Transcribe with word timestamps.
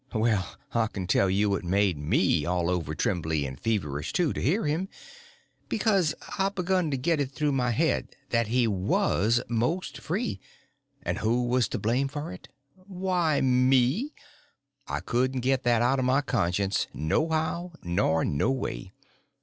Well, 0.15 0.55
I 0.73 0.87
can 0.87 1.05
tell 1.05 1.29
you 1.29 1.53
it 1.53 1.63
made 1.63 1.95
me 1.95 2.43
all 2.43 2.71
over 2.71 2.95
trembly 2.95 3.45
and 3.45 3.59
feverish, 3.59 4.13
too, 4.13 4.33
to 4.33 4.41
hear 4.41 4.65
him, 4.65 4.89
because 5.69 6.15
I 6.39 6.49
begun 6.49 6.89
to 6.89 6.97
get 6.97 7.19
it 7.19 7.29
through 7.29 7.51
my 7.51 7.69
head 7.69 8.15
that 8.31 8.47
he 8.47 8.65
was 8.65 9.43
most 9.47 9.99
free—and 9.99 11.19
who 11.19 11.43
was 11.45 11.67
to 11.67 11.77
blame 11.77 12.07
for 12.07 12.33
it? 12.33 12.49
Why, 12.73 13.41
me. 13.41 14.15
I 14.87 15.01
couldn't 15.01 15.41
get 15.41 15.61
that 15.65 15.83
out 15.83 15.99
of 15.99 16.05
my 16.05 16.21
conscience, 16.21 16.87
no 16.95 17.29
how 17.29 17.73
nor 17.83 18.25
no 18.25 18.49
way. 18.49 18.93